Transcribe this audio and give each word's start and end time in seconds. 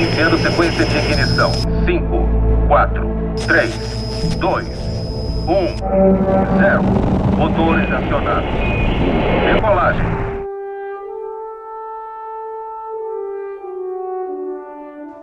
Iniciando 0.00 0.38
sequência 0.38 0.86
de 0.86 0.96
ignição. 0.96 1.52
5, 1.52 2.66
4, 2.68 3.02
3, 3.46 3.70
2, 4.38 4.66
1, 4.66 5.76
0. 6.58 6.82
Motores 7.36 7.92
acionados. 7.92 8.48
Decolagem. 9.44 10.06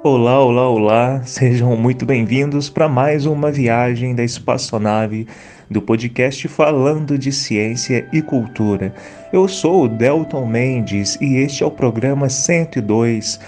Olá, 0.03 0.39
olá, 0.45 0.69
olá! 0.69 1.21
Sejam 1.23 1.75
muito 1.75 2.05
bem-vindos 2.05 2.69
para 2.69 2.87
mais 2.87 3.25
uma 3.25 3.51
viagem 3.51 4.13
da 4.13 4.23
espaçonave 4.23 5.27
do 5.71 5.81
podcast 5.81 6.47
Falando 6.47 7.17
de 7.17 7.31
Ciência 7.31 8.07
e 8.13 8.21
Cultura. 8.21 8.93
Eu 9.33 9.47
sou 9.47 9.85
o 9.85 9.87
Delton 9.87 10.45
Mendes 10.45 11.17
e 11.19 11.37
este 11.37 11.63
é 11.63 11.65
o 11.65 11.71
programa 11.71 12.29
102. 12.29 13.39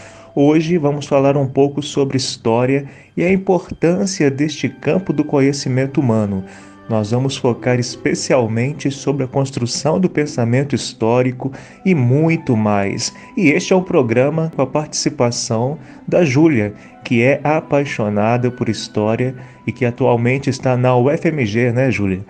Hoje 0.41 0.77
vamos 0.77 1.05
falar 1.05 1.35
um 1.35 1.45
pouco 1.45 1.83
sobre 1.83 2.15
história 2.15 2.85
e 3.17 3.25
a 3.25 3.29
importância 3.29 4.31
deste 4.31 4.69
campo 4.69 5.11
do 5.11 5.21
conhecimento 5.21 5.99
humano 5.99 6.45
nós 6.89 7.11
vamos 7.11 7.35
focar 7.35 7.77
especialmente 7.77 8.89
sobre 8.89 9.25
a 9.25 9.27
construção 9.27 9.99
do 9.99 10.09
pensamento 10.09 10.73
histórico 10.73 11.51
e 11.85 11.93
muito 11.93 12.55
mais. 12.55 13.13
E 13.35 13.49
este 13.49 13.73
é 13.73 13.75
o 13.75 13.81
programa 13.81 14.49
com 14.55 14.61
a 14.61 14.65
participação 14.65 15.77
da 16.07 16.23
Júlia, 16.23 16.73
que 17.03 17.21
é 17.21 17.41
apaixonada 17.43 18.49
por 18.49 18.69
história 18.69 19.35
e 19.67 19.73
que 19.73 19.85
atualmente 19.85 20.49
está 20.49 20.77
na 20.77 20.95
UFMG, 20.95 21.73
né, 21.73 21.91
Júlia? 21.91 22.21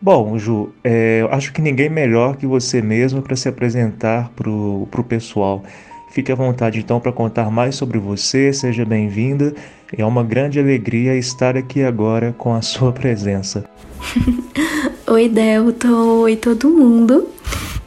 Bom, 0.00 0.36
Ju, 0.36 0.74
é, 0.82 1.24
acho 1.30 1.52
que 1.52 1.62
ninguém 1.62 1.88
melhor 1.88 2.36
que 2.36 2.44
você 2.44 2.82
mesmo 2.82 3.22
para 3.22 3.36
se 3.36 3.48
apresentar 3.48 4.30
para 4.34 4.50
o 4.50 5.04
pessoal. 5.08 5.62
Fique 6.12 6.30
à 6.30 6.34
vontade 6.34 6.78
então 6.78 7.00
para 7.00 7.10
contar 7.10 7.50
mais 7.50 7.74
sobre 7.74 7.98
você, 7.98 8.52
seja 8.52 8.84
bem-vinda. 8.84 9.54
É 9.96 10.04
uma 10.04 10.22
grande 10.22 10.60
alegria 10.60 11.16
estar 11.16 11.56
aqui 11.56 11.82
agora 11.82 12.34
com 12.36 12.52
a 12.54 12.60
sua 12.60 12.92
presença. 12.92 13.64
Oi, 15.08 15.28
Delton, 15.28 16.20
oi 16.20 16.36
todo 16.36 16.68
mundo. 16.68 17.28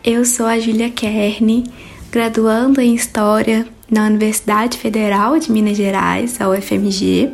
Eu 0.03 0.25
sou 0.25 0.45
a 0.47 0.59
Julia 0.59 0.89
Kern, 0.89 1.63
graduando 2.11 2.81
em 2.81 2.95
História 2.95 3.67
na 3.89 4.07
Universidade 4.07 4.77
Federal 4.77 5.37
de 5.37 5.51
Minas 5.51 5.77
Gerais, 5.77 6.41
a 6.41 6.49
UFMG. 6.49 7.31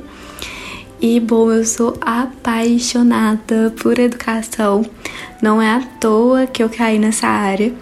E 1.02 1.20
bom, 1.22 1.52
eu 1.52 1.66
sou 1.66 1.98
apaixonada 2.02 3.74
por 3.82 3.98
educação. 3.98 4.86
Não 5.42 5.62
é 5.62 5.70
à 5.70 5.82
toa 6.00 6.48
que 6.48 6.62
eu 6.62 6.70
caí 6.70 7.00
nessa 7.00 7.28
área 7.28 7.74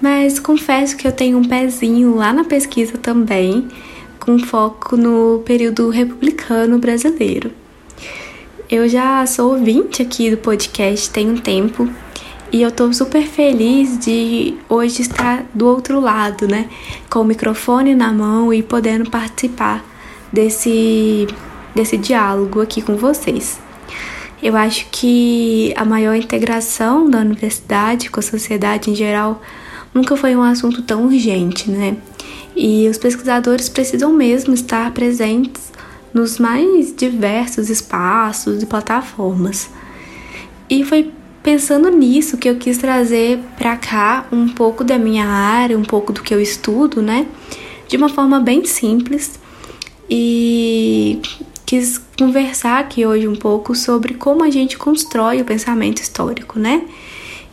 mas 0.00 0.38
confesso 0.38 0.96
que 0.96 1.06
eu 1.06 1.12
tenho 1.12 1.38
um 1.38 1.44
pezinho 1.44 2.14
lá 2.14 2.32
na 2.32 2.44
pesquisa 2.44 2.96
também, 2.96 3.68
com 4.18 4.38
foco 4.38 4.96
no 4.96 5.42
período 5.44 5.90
republicano 5.90 6.78
brasileiro. 6.78 7.50
Eu 8.70 8.88
já 8.88 9.26
sou 9.26 9.52
ouvinte 9.52 10.00
aqui 10.00 10.30
do 10.30 10.36
podcast 10.36 11.10
tem 11.10 11.28
um 11.28 11.36
tempo 11.36 11.88
e 12.52 12.62
eu 12.62 12.70
tô 12.70 12.92
super 12.92 13.26
feliz 13.26 13.98
de 13.98 14.54
hoje 14.68 15.02
estar 15.02 15.44
do 15.54 15.66
outro 15.66 16.00
lado, 16.00 16.48
né? 16.48 16.68
Com 17.08 17.20
o 17.20 17.24
microfone 17.24 17.94
na 17.94 18.12
mão 18.12 18.52
e 18.54 18.62
podendo 18.62 19.10
participar 19.10 19.84
desse, 20.32 21.26
desse 21.74 21.96
diálogo 21.96 22.60
aqui 22.60 22.80
com 22.80 22.96
vocês. 22.96 23.60
Eu 24.42 24.56
acho 24.56 24.86
que 24.90 25.74
a 25.76 25.84
maior 25.84 26.14
integração 26.14 27.10
da 27.10 27.18
universidade 27.18 28.10
com 28.10 28.20
a 28.20 28.22
sociedade 28.22 28.90
em 28.90 28.94
geral 28.94 29.42
nunca 29.94 30.16
foi 30.16 30.34
um 30.36 30.42
assunto 30.42 30.82
tão 30.82 31.06
urgente, 31.06 31.70
né? 31.70 31.96
E 32.56 32.88
os 32.88 32.98
pesquisadores 32.98 33.68
precisam 33.68 34.12
mesmo 34.12 34.54
estar 34.54 34.92
presentes 34.92 35.72
nos 36.12 36.38
mais 36.38 36.94
diversos 36.94 37.70
espaços 37.70 38.62
e 38.62 38.66
plataformas. 38.66 39.70
E 40.68 40.84
foi 40.84 41.12
pensando 41.42 41.90
nisso 41.90 42.36
que 42.36 42.48
eu 42.48 42.56
quis 42.56 42.78
trazer 42.78 43.38
para 43.56 43.76
cá 43.76 44.26
um 44.30 44.48
pouco 44.48 44.84
da 44.84 44.98
minha 44.98 45.26
área, 45.26 45.78
um 45.78 45.84
pouco 45.84 46.12
do 46.12 46.22
que 46.22 46.34
eu 46.34 46.40
estudo, 46.40 47.00
né? 47.00 47.26
De 47.88 47.96
uma 47.96 48.08
forma 48.08 48.40
bem 48.40 48.64
simples 48.64 49.38
e 50.08 51.20
quis 51.64 52.00
conversar 52.18 52.80
aqui 52.80 53.06
hoje 53.06 53.28
um 53.28 53.36
pouco 53.36 53.74
sobre 53.74 54.14
como 54.14 54.44
a 54.44 54.50
gente 54.50 54.76
constrói 54.76 55.40
o 55.40 55.44
pensamento 55.44 56.02
histórico, 56.02 56.58
né? 56.58 56.82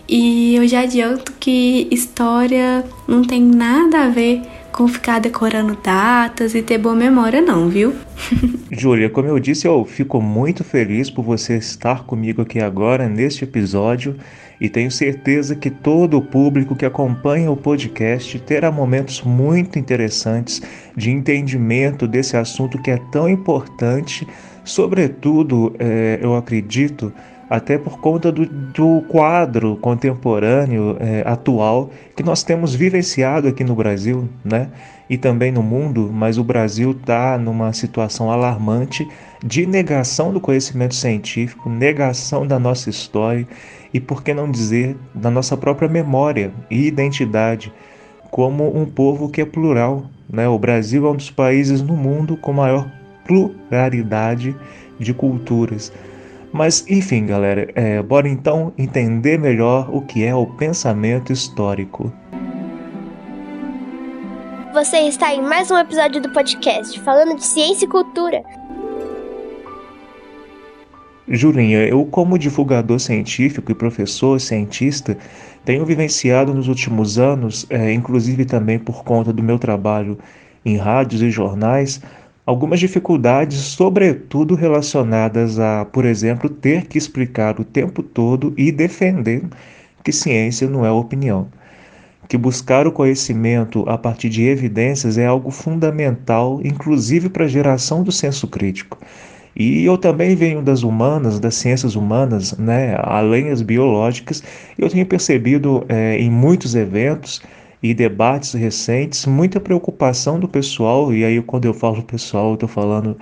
E 0.09 0.55
eu 0.55 0.67
já 0.67 0.81
adianto 0.81 1.33
que 1.33 1.87
história 1.91 2.83
não 3.07 3.23
tem 3.23 3.41
nada 3.41 4.05
a 4.05 4.09
ver 4.09 4.41
com 4.71 4.87
ficar 4.87 5.19
decorando 5.19 5.75
datas 5.83 6.53
e 6.53 6.61
ter 6.61 6.77
boa 6.77 6.95
memória, 6.95 7.41
não, 7.41 7.67
viu? 7.67 7.95
Júlia, 8.71 9.09
como 9.09 9.27
eu 9.27 9.39
disse, 9.39 9.67
eu 9.67 9.83
fico 9.83 10.21
muito 10.21 10.63
feliz 10.63 11.09
por 11.09 11.23
você 11.23 11.57
estar 11.57 12.03
comigo 12.03 12.43
aqui 12.43 12.59
agora 12.59 13.09
neste 13.09 13.43
episódio 13.43 14.15
e 14.61 14.69
tenho 14.69 14.91
certeza 14.91 15.55
que 15.55 15.69
todo 15.69 16.17
o 16.17 16.21
público 16.21 16.75
que 16.75 16.85
acompanha 16.85 17.51
o 17.51 17.57
podcast 17.57 18.39
terá 18.39 18.71
momentos 18.71 19.23
muito 19.23 19.77
interessantes 19.79 20.61
de 20.95 21.11
entendimento 21.11 22.07
desse 22.07 22.37
assunto 22.37 22.81
que 22.81 22.91
é 22.91 22.97
tão 23.11 23.27
importante, 23.27 24.27
sobretudo, 24.63 25.75
é, 25.79 26.19
eu 26.21 26.35
acredito 26.35 27.11
até 27.49 27.77
por 27.77 27.99
conta 27.99 28.31
do, 28.31 28.45
do 28.45 29.01
quadro 29.07 29.77
contemporâneo 29.77 30.97
é, 30.99 31.23
atual 31.25 31.89
que 32.15 32.23
nós 32.23 32.43
temos 32.43 32.75
vivenciado 32.75 33.47
aqui 33.47 33.63
no 33.63 33.75
Brasil, 33.75 34.27
né? 34.43 34.69
E 35.09 35.17
também 35.17 35.51
no 35.53 35.63
mundo, 35.63 36.09
mas 36.11 36.37
o 36.37 36.43
Brasil 36.43 36.91
está 36.91 37.37
numa 37.37 37.71
situação 37.71 38.29
alarmante 38.29 39.07
de 39.43 39.65
negação 39.65 40.33
do 40.33 40.41
conhecimento 40.41 40.95
científico, 40.95 41.69
negação 41.69 42.45
da 42.45 42.59
nossa 42.59 42.89
história 42.89 43.47
e, 43.93 44.01
por 44.01 44.21
que 44.21 44.33
não 44.33 44.51
dizer, 44.51 44.97
da 45.15 45.31
nossa 45.31 45.55
própria 45.55 45.87
memória 45.87 46.51
e 46.69 46.85
identidade 46.85 47.71
como 48.29 48.77
um 48.77 48.85
povo 48.85 49.29
que 49.29 49.39
é 49.39 49.45
plural. 49.45 50.05
Né? 50.29 50.45
O 50.47 50.59
Brasil 50.59 51.07
é 51.07 51.09
um 51.09 51.15
dos 51.15 51.31
países 51.31 51.81
no 51.81 51.95
mundo 51.95 52.35
com 52.35 52.51
maior 52.51 52.91
pluralidade 53.25 54.55
de 54.99 55.13
culturas. 55.13 55.93
Mas 56.51 56.85
enfim, 56.89 57.25
galera, 57.25 57.69
é, 57.75 58.01
bora 58.01 58.27
então 58.27 58.73
entender 58.77 59.37
melhor 59.37 59.93
o 59.93 60.01
que 60.01 60.23
é 60.23 60.33
o 60.33 60.45
pensamento 60.45 61.31
histórico. 61.31 62.11
Você 64.73 64.97
está 64.99 65.33
em 65.33 65.41
mais 65.41 65.71
um 65.71 65.77
episódio 65.77 66.21
do 66.21 66.31
podcast 66.31 66.99
falando 67.01 67.35
de 67.35 67.43
ciência 67.43 67.85
e 67.85 67.87
cultura. 67.87 68.43
Julinha, 71.27 71.79
eu, 71.79 72.05
como 72.05 72.37
divulgador 72.39 72.99
científico 72.99 73.71
e 73.71 73.75
professor 73.75 74.39
cientista, 74.39 75.17
tenho 75.65 75.85
vivenciado 75.85 76.53
nos 76.53 76.69
últimos 76.69 77.19
anos, 77.19 77.65
é, 77.69 77.91
inclusive 77.91 78.45
também 78.45 78.79
por 78.79 79.03
conta 79.03 79.33
do 79.33 79.43
meu 79.43 79.59
trabalho 79.59 80.17
em 80.63 80.77
rádios 80.77 81.21
e 81.21 81.29
jornais, 81.29 82.01
algumas 82.47 82.79
dificuldades, 82.79 83.57
sobretudo 83.57 84.55
relacionadas 84.55 85.59
a, 85.59 85.83
por 85.83 86.05
exemplo, 86.05 86.49
ter 86.49 86.87
que 86.87 86.97
explicar 86.97 87.59
o 87.59 87.65
tempo 87.65 88.01
todo 88.01 88.53
e 88.55 88.71
defender 88.71 89.43
que 90.01 90.13
ciência 90.13 90.69
não 90.69 90.85
é 90.85 90.89
opinião. 90.89 91.49
Que 92.29 92.37
buscar 92.37 92.87
o 92.87 92.91
conhecimento 92.91 93.83
a 93.89 93.97
partir 93.97 94.29
de 94.29 94.43
evidências 94.43 95.17
é 95.17 95.25
algo 95.25 95.51
fundamental, 95.51 96.61
inclusive 96.63 97.27
para 97.27 97.43
a 97.43 97.49
geração 97.49 98.01
do 98.01 98.13
senso 98.13 98.47
crítico. 98.47 98.97
E 99.53 99.83
eu 99.83 99.97
também 99.97 100.33
venho 100.33 100.61
das 100.61 100.83
humanas, 100.83 101.41
das 101.41 101.55
ciências 101.55 101.95
humanas, 101.95 102.57
né, 102.57 102.95
além 103.01 103.49
das 103.49 103.61
biológicas, 103.61 104.41
eu 104.77 104.89
tenho 104.89 105.05
percebido 105.05 105.83
é, 105.89 106.17
em 106.17 106.31
muitos 106.31 106.75
eventos 106.75 107.41
e 107.81 107.93
debates 107.93 108.53
recentes, 108.53 109.25
muita 109.25 109.59
preocupação 109.59 110.39
do 110.39 110.47
pessoal, 110.47 111.13
e 111.13 111.23
aí 111.23 111.41
quando 111.41 111.65
eu 111.65 111.73
falo 111.73 112.01
pessoal, 112.03 112.53
estou 112.53 112.67
falando 112.67 113.17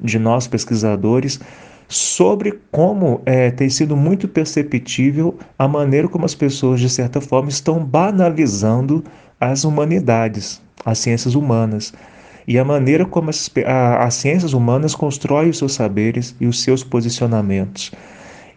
de 0.00 0.18
nós 0.18 0.46
pesquisadores, 0.46 1.40
sobre 1.88 2.60
como 2.70 3.20
é, 3.26 3.50
tem 3.50 3.68
sido 3.68 3.96
muito 3.96 4.28
perceptível 4.28 5.38
a 5.58 5.66
maneira 5.66 6.08
como 6.08 6.24
as 6.24 6.34
pessoas, 6.34 6.80
de 6.80 6.88
certa 6.88 7.20
forma, 7.20 7.48
estão 7.48 7.84
banalizando 7.84 9.02
as 9.40 9.64
humanidades, 9.64 10.62
as 10.84 10.98
ciências 10.98 11.34
humanas. 11.34 11.92
e 12.46 12.58
a 12.58 12.64
maneira 12.64 13.04
como 13.06 13.30
as, 13.30 13.50
a, 13.66 14.04
as 14.04 14.14
ciências 14.14 14.52
humanas 14.54 14.94
constroem 14.94 15.50
os 15.50 15.58
seus 15.58 15.74
saberes 15.74 16.34
e 16.40 16.46
os 16.46 16.60
seus 16.62 16.82
posicionamentos. 16.82 17.92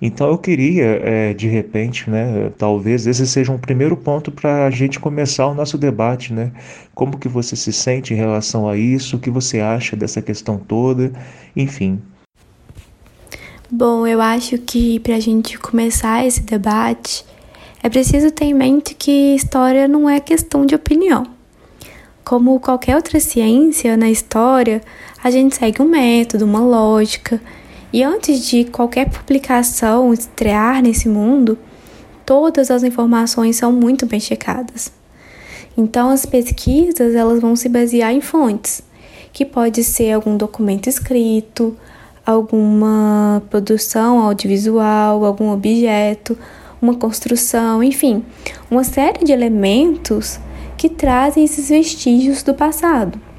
Então 0.06 0.28
eu 0.28 0.38
queria, 0.38 1.00
é, 1.02 1.34
de 1.34 1.48
repente, 1.48 2.10
né, 2.10 2.52
talvez 2.58 3.08
esse 3.08 3.26
seja 3.26 3.54
um 3.54 3.58
primeiro 3.58 3.96
ponto 3.96 4.34
para 4.34 4.66
a 4.66 4.70
gente 4.70 5.00
começar 5.00 5.48
o 5.48 5.54
nosso 5.54 5.78
debate, 5.78 6.34
né? 6.34 6.52
Como 6.94 7.18
que 7.18 7.30
você 7.30 7.56
se 7.56 7.72
sente 7.72 8.14
em 8.14 8.18
relação 8.18 8.68
a 8.68 8.76
isso? 8.76 9.16
O 9.16 9.20
que 9.20 9.30
você 9.30 9.62
acha 9.62 9.96
dessa 9.96 10.22
questão 10.22 10.58
toda? 10.58 11.14
Enfim. 11.56 12.02
Bom, 13.72 14.06
eu 14.06 14.20
acho 14.20 14.58
que 14.58 15.00
para 15.00 15.16
a 15.16 15.22
gente 15.22 15.58
começar 15.58 16.28
esse 16.28 16.42
debate 16.42 17.24
é 17.82 17.88
preciso 17.88 18.30
ter 18.30 18.44
em 18.44 18.54
mente 18.54 18.96
que 18.96 19.34
história 19.34 19.88
não 19.88 20.10
é 20.10 20.20
questão 20.20 20.66
de 20.66 20.76
opinião. 20.76 21.26
Como 22.26 22.60
qualquer 22.60 22.98
outra 22.98 23.22
ciência 23.22 23.96
na 23.96 24.10
história, 24.10 24.82
a 25.24 25.32
gente 25.32 25.56
segue 25.56 25.82
um 25.82 25.88
método, 25.88 26.44
uma 26.44 26.60
lógica, 26.60 27.40
e 27.94 28.04
antes 28.04 28.48
de 28.48 28.66
qualquer 28.66 29.08
publicação 29.08 30.12
estrear 30.12 30.82
nesse 30.82 31.08
mundo, 31.08 31.60
todas 32.26 32.72
as 32.72 32.84
informações 32.84 33.56
são 33.56 33.72
muito 33.72 34.08
bem 34.08 34.20
checadas. 34.20 34.92
Então 35.78 36.10
as 36.10 36.26
pesquisas 36.26 37.14
elas 37.14 37.40
vão 37.40 37.56
se 37.56 37.70
basear 37.70 38.12
em 38.12 38.20
fontes, 38.20 38.82
que 39.32 39.46
pode 39.46 39.84
ser 39.84 40.12
algum 40.12 40.36
documento 40.36 40.90
escrito, 40.90 41.78
alguma 42.26 43.44
produção 43.52 44.20
audiovisual, 44.20 45.24
algum 45.24 45.52
objeto, 45.52 46.36
uma 46.82 46.96
construção, 46.96 47.84
enfim, 47.84 48.26
uma 48.72 48.84
série 48.84 49.24
de 49.24 49.32
elementos 49.32 50.40
que 50.76 50.90
trazem 50.90 51.44
esses 51.44 51.70
vestígios 51.70 52.42
do 52.42 52.56
passado. 52.56 53.33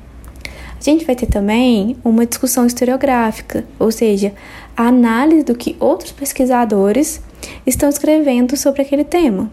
A 0.86 0.90
gente 0.90 1.06
vai 1.06 1.16
ter 1.16 1.26
também 1.26 1.96
uma 2.04 2.26
discussão 2.26 2.66
historiográfica, 2.66 3.64
ou 3.78 3.90
seja, 3.90 4.34
a 4.76 4.88
análise 4.88 5.42
do 5.42 5.54
que 5.54 5.74
outros 5.80 6.12
pesquisadores 6.12 7.22
estão 7.66 7.88
escrevendo 7.88 8.54
sobre 8.54 8.82
aquele 8.82 9.02
tema. 9.02 9.50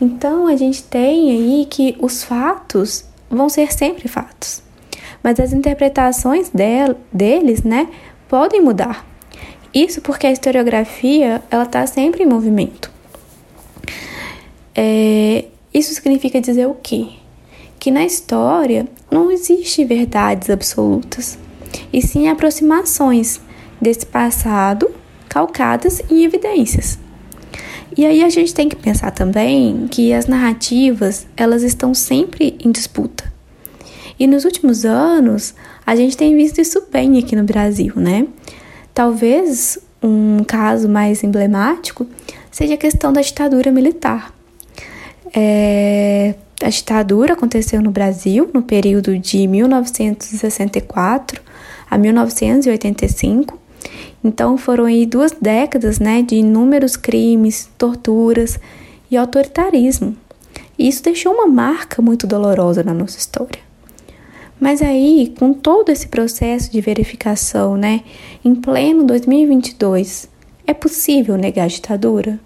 Então 0.00 0.46
a 0.46 0.54
gente 0.54 0.84
tem 0.84 1.32
aí 1.32 1.66
que 1.68 1.96
os 1.98 2.22
fatos 2.22 3.04
vão 3.28 3.48
ser 3.48 3.72
sempre 3.72 4.06
fatos, 4.06 4.62
mas 5.24 5.40
as 5.40 5.52
interpretações 5.52 6.50
del 6.50 6.94
deles, 7.12 7.64
né, 7.64 7.88
podem 8.28 8.62
mudar. 8.62 9.04
Isso 9.74 10.00
porque 10.02 10.28
a 10.28 10.30
historiografia 10.30 11.42
ela 11.50 11.64
está 11.64 11.84
sempre 11.84 12.22
em 12.22 12.26
movimento. 12.28 12.92
É, 14.72 15.46
isso 15.72 15.92
significa 15.92 16.40
dizer 16.40 16.68
o 16.68 16.74
quê? 16.74 17.23
Que 17.84 17.90
na 17.90 18.02
história 18.02 18.88
não 19.10 19.30
existe 19.30 19.84
verdades 19.84 20.48
absolutas, 20.48 21.38
e 21.92 22.00
sim 22.00 22.28
aproximações 22.28 23.42
desse 23.78 24.06
passado 24.06 24.90
calcadas 25.28 26.00
em 26.10 26.24
evidências. 26.24 26.98
E 27.94 28.06
aí 28.06 28.24
a 28.24 28.30
gente 28.30 28.54
tem 28.54 28.70
que 28.70 28.76
pensar 28.76 29.10
também 29.10 29.86
que 29.90 30.14
as 30.14 30.26
narrativas, 30.26 31.26
elas 31.36 31.62
estão 31.62 31.92
sempre 31.92 32.56
em 32.64 32.72
disputa. 32.72 33.30
E 34.18 34.26
nos 34.26 34.46
últimos 34.46 34.86
anos, 34.86 35.54
a 35.86 35.94
gente 35.94 36.16
tem 36.16 36.34
visto 36.34 36.62
isso 36.62 36.86
bem 36.90 37.18
aqui 37.18 37.36
no 37.36 37.44
Brasil, 37.44 37.92
né? 37.96 38.26
Talvez 38.94 39.78
um 40.02 40.42
caso 40.42 40.88
mais 40.88 41.22
emblemático 41.22 42.06
seja 42.50 42.72
a 42.72 42.78
questão 42.78 43.12
da 43.12 43.20
ditadura 43.20 43.70
militar. 43.70 44.32
É, 45.36 46.34
a 46.64 46.70
ditadura 46.70 47.34
aconteceu 47.34 47.82
no 47.82 47.90
Brasil 47.90 48.50
no 48.54 48.62
período 48.62 49.18
de 49.18 49.46
1964 49.46 51.42
a 51.90 51.98
1985. 51.98 53.58
Então 54.22 54.56
foram 54.56 54.86
aí 54.86 55.04
duas 55.04 55.32
décadas 55.32 55.98
né, 55.98 56.22
de 56.22 56.36
inúmeros 56.36 56.96
crimes, 56.96 57.68
torturas 57.76 58.58
e 59.10 59.16
autoritarismo. 59.16 60.16
E 60.78 60.88
isso 60.88 61.02
deixou 61.02 61.34
uma 61.34 61.46
marca 61.46 62.00
muito 62.00 62.26
dolorosa 62.26 62.82
na 62.82 62.94
nossa 62.94 63.18
história. 63.18 63.62
Mas 64.58 64.80
aí, 64.80 65.34
com 65.38 65.52
todo 65.52 65.90
esse 65.90 66.08
processo 66.08 66.72
de 66.72 66.80
verificação, 66.80 67.76
né, 67.76 68.02
em 68.42 68.54
pleno 68.54 69.04
2022, 69.04 70.28
é 70.66 70.72
possível 70.72 71.36
negar 71.36 71.64
a 71.64 71.68
ditadura? 71.68 72.40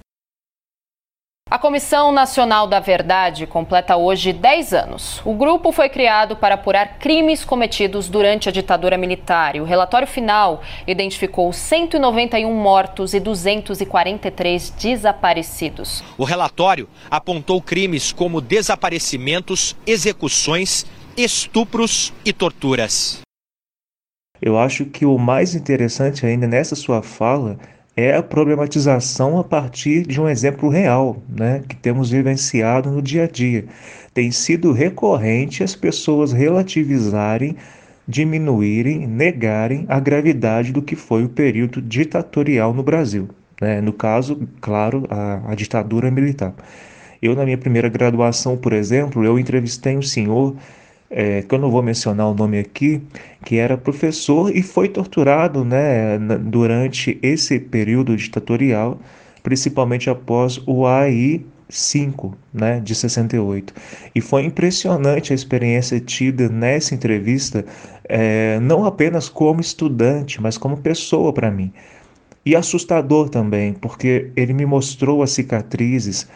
A 1.51 1.59
Comissão 1.59 2.13
Nacional 2.13 2.67
da 2.67 2.79
Verdade 2.79 3.47
completa 3.47 3.97
hoje 3.97 4.35
10 4.35 4.75
anos. 4.75 5.23
O 5.25 5.33
grupo 5.33 5.73
foi 5.73 5.89
criado 5.89 6.37
para 6.37 6.57
apurar 6.57 6.99
crimes 6.99 7.43
cometidos 7.43 8.07
durante 8.07 8.51
a 8.51 8.53
ditadura 8.53 8.99
militar 8.99 9.57
e 9.57 9.61
o 9.63 9.65
relatório 9.65 10.07
final 10.07 10.61
identificou 10.87 11.51
191 11.51 12.53
mortos 12.53 13.15
e 13.15 13.21
243 13.21 14.69
desaparecidos. 14.73 16.05
O 16.19 16.25
relatório 16.25 16.87
apontou 17.11 17.63
crimes 17.63 18.13
como 18.13 18.43
desaparecimentos, 18.43 19.75
execuções, 19.87 20.85
estupros 21.17 22.13
e 22.27 22.33
torturas. 22.35 23.21
Eu 24.41 24.59
acho 24.59 24.85
que 24.85 25.07
o 25.07 25.17
mais 25.17 25.55
interessante 25.55 26.27
ainda 26.27 26.47
nessa 26.47 26.77
sua 26.77 27.03
fala 27.03 27.59
é 27.99 28.15
a 28.15 28.23
problematização 28.23 29.41
a 29.41 29.45
partir 29.45 30.07
de 30.07 30.21
um 30.21 30.29
exemplo 30.29 30.69
real, 30.69 31.21
né, 31.29 31.65
que 31.69 31.75
temos 31.75 32.11
vivenciado 32.11 32.93
no 32.93 33.03
dia 33.03 33.25
a 33.25 33.27
dia. 33.27 33.65
Tem 34.15 34.31
sido 34.31 34.71
recorrente 34.71 35.65
as 35.65 35.75
pessoas 35.75 36.31
relativizarem, 36.31 37.57
diminuírem, 38.07 39.05
negarem 39.05 39.85
a 39.89 39.99
gravidade 39.99 40.73
do 40.73 40.81
que 40.81 40.95
foi 40.95 41.25
o 41.25 41.29
período 41.29 41.83
ditatorial 41.83 42.73
no 42.73 42.85
Brasil. 42.85 43.31
Né? 43.61 43.81
No 43.81 43.93
caso, 43.93 44.49
claro, 44.61 45.05
a, 45.11 45.51
a 45.51 45.55
ditadura 45.57 46.09
militar. 46.09 46.55
Eu, 47.21 47.35
na 47.35 47.45
minha 47.45 47.59
primeira 47.59 47.89
graduação, 47.89 48.57
por 48.57 48.73
exemplo, 48.73 49.25
eu 49.25 49.37
entrevistei 49.41 49.97
um 49.97 50.03
senhor 50.03 50.55
é, 51.11 51.43
que 51.43 51.55
eu 51.55 51.59
não 51.59 51.71
vou 51.71 51.83
mencionar 51.83 52.29
o 52.29 52.35
nome 52.35 52.59
aqui, 52.59 53.03
que 53.45 53.57
era 53.57 53.77
professor 53.77 54.55
e 54.55 54.63
foi 54.63 54.89
torturado 54.89 55.65
né, 55.65 56.19
durante 56.19 57.19
esse 57.23 57.59
período 57.59 58.17
ditatorial, 58.17 58.99
principalmente 59.43 60.11
após 60.11 60.61
o 60.67 60.87
AI 60.87 61.45
5, 61.69 62.35
né, 62.53 62.81
de 62.81 62.95
68. 62.95 63.75
E 64.15 64.21
foi 64.21 64.45
impressionante 64.45 65.33
a 65.33 65.35
experiência 65.35 66.01
tida 66.01 66.49
nessa 66.49 66.95
entrevista, 66.95 67.65
é, 68.05 68.59
não 68.61 68.85
apenas 68.85 69.29
como 69.29 69.61
estudante, 69.61 70.41
mas 70.41 70.57
como 70.57 70.79
pessoa 70.79 71.33
para 71.33 71.51
mim. 71.51 71.73
E 72.45 72.57
assustador 72.57 73.29
também, 73.29 73.75
porque 73.75 74.31
ele 74.35 74.55
me 74.55 74.65
mostrou 74.65 75.23
as 75.23 75.33
cicatrizes, 75.33 76.27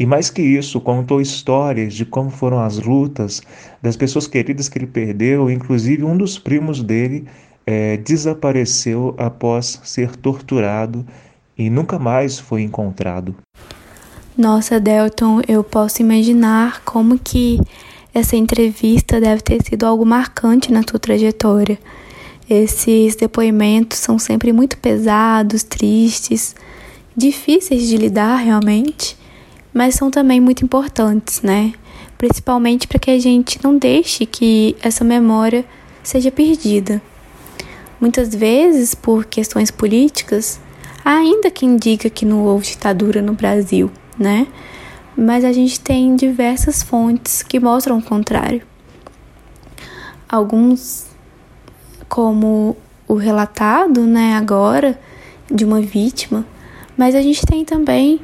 e 0.00 0.06
mais 0.06 0.30
que 0.30 0.40
isso, 0.40 0.80
contou 0.80 1.20
histórias 1.20 1.92
de 1.92 2.06
como 2.06 2.30
foram 2.30 2.58
as 2.58 2.78
lutas 2.78 3.42
das 3.82 3.98
pessoas 3.98 4.26
queridas 4.26 4.66
que 4.66 4.78
ele 4.78 4.86
perdeu, 4.86 5.50
inclusive 5.50 6.02
um 6.04 6.16
dos 6.16 6.38
primos 6.38 6.82
dele 6.82 7.26
é, 7.66 7.98
desapareceu 7.98 9.14
após 9.18 9.78
ser 9.84 10.16
torturado 10.16 11.04
e 11.56 11.68
nunca 11.68 11.98
mais 11.98 12.38
foi 12.38 12.62
encontrado. 12.62 13.36
Nossa, 14.38 14.80
Delton, 14.80 15.42
eu 15.46 15.62
posso 15.62 16.00
imaginar 16.00 16.80
como 16.82 17.18
que 17.18 17.60
essa 18.14 18.36
entrevista 18.36 19.20
deve 19.20 19.42
ter 19.42 19.62
sido 19.62 19.84
algo 19.84 20.06
marcante 20.06 20.72
na 20.72 20.82
tua 20.82 20.98
trajetória. 20.98 21.78
Esses 22.48 23.16
depoimentos 23.16 23.98
são 23.98 24.18
sempre 24.18 24.50
muito 24.50 24.78
pesados, 24.78 25.62
tristes, 25.62 26.56
difíceis 27.14 27.86
de 27.86 27.98
lidar 27.98 28.36
realmente 28.36 29.20
mas 29.72 29.94
são 29.94 30.10
também 30.10 30.40
muito 30.40 30.64
importantes, 30.64 31.42
né? 31.42 31.72
Principalmente 32.18 32.86
para 32.86 32.98
que 32.98 33.10
a 33.10 33.18
gente 33.18 33.58
não 33.62 33.78
deixe 33.78 34.26
que 34.26 34.76
essa 34.82 35.04
memória 35.04 35.64
seja 36.02 36.30
perdida. 36.30 37.00
Muitas 38.00 38.34
vezes, 38.34 38.94
por 38.94 39.24
questões 39.24 39.70
políticas, 39.70 40.60
há 41.04 41.16
ainda 41.16 41.50
quem 41.50 41.76
diga 41.76 42.10
que 42.10 42.24
não 42.24 42.44
houve 42.44 42.66
ditadura 42.66 43.22
no 43.22 43.34
Brasil, 43.34 43.90
né? 44.18 44.46
Mas 45.16 45.44
a 45.44 45.52
gente 45.52 45.78
tem 45.80 46.16
diversas 46.16 46.82
fontes 46.82 47.42
que 47.42 47.60
mostram 47.60 47.98
o 47.98 48.02
contrário. 48.02 48.62
Alguns, 50.28 51.06
como 52.08 52.76
o 53.06 53.14
relatado, 53.14 54.02
né, 54.02 54.34
agora, 54.34 54.98
de 55.50 55.64
uma 55.64 55.80
vítima, 55.80 56.46
mas 56.96 57.14
a 57.14 57.20
gente 57.20 57.44
tem 57.44 57.64
também 57.64 58.20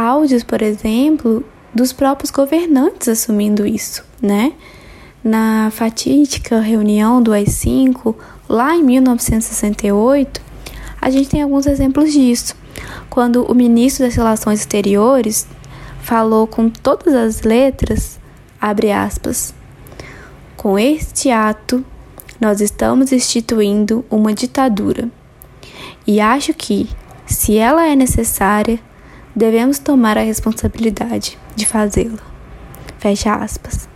áudios, 0.00 0.42
por 0.42 0.62
exemplo, 0.62 1.44
dos 1.74 1.92
próprios 1.92 2.30
governantes 2.30 3.08
assumindo 3.08 3.66
isso, 3.66 4.04
né? 4.20 4.52
Na 5.22 5.70
fatídica 5.70 6.60
reunião 6.60 7.22
do 7.22 7.32
AI-5, 7.32 8.14
lá 8.48 8.74
em 8.74 8.82
1968, 8.82 10.40
a 11.00 11.10
gente 11.10 11.28
tem 11.28 11.42
alguns 11.42 11.66
exemplos 11.66 12.12
disso. 12.12 12.54
Quando 13.10 13.44
o 13.44 13.54
ministro 13.54 14.06
das 14.06 14.14
Relações 14.14 14.60
Exteriores 14.60 15.46
falou 16.00 16.46
com 16.46 16.70
todas 16.70 17.14
as 17.14 17.42
letras, 17.42 18.18
abre 18.60 18.90
aspas, 18.90 19.54
com 20.56 20.78
este 20.78 21.30
ato 21.30 21.84
nós 22.40 22.62
estamos 22.62 23.12
instituindo 23.12 24.04
uma 24.10 24.32
ditadura. 24.32 25.10
E 26.06 26.20
acho 26.20 26.54
que, 26.54 26.88
se 27.26 27.58
ela 27.58 27.86
é 27.86 27.94
necessária, 27.94 28.80
devemos 29.34 29.78
tomar 29.78 30.18
a 30.18 30.22
responsabilidade 30.22 31.38
de 31.54 31.66
fazê-la. 31.66 32.18
Fecha 32.98 33.34
aspas. 33.34 33.88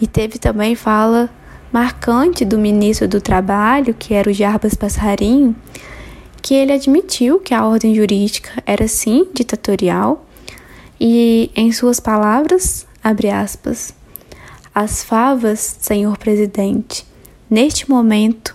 E 0.00 0.06
teve 0.06 0.38
também 0.38 0.74
fala 0.74 1.30
marcante 1.72 2.44
do 2.44 2.56
ministro 2.56 3.08
do 3.08 3.20
Trabalho, 3.20 3.94
que 3.94 4.14
era 4.14 4.30
o 4.30 4.32
Jarbas 4.32 4.74
Passarinho, 4.74 5.56
que 6.40 6.54
ele 6.54 6.72
admitiu 6.72 7.40
que 7.40 7.52
a 7.52 7.66
ordem 7.66 7.94
jurídica 7.94 8.62
era 8.64 8.86
sim 8.86 9.26
ditatorial 9.34 10.24
e, 11.00 11.50
em 11.56 11.72
suas 11.72 11.98
palavras, 11.98 12.86
abre 13.02 13.28
aspas, 13.28 13.92
as 14.74 15.02
favas, 15.02 15.78
senhor 15.80 16.16
presidente, 16.16 17.04
neste 17.50 17.90
momento, 17.90 18.54